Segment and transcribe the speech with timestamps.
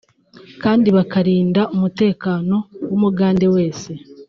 [0.63, 2.55] kandi bakarinda umutekano
[2.89, 3.91] w’umugande wese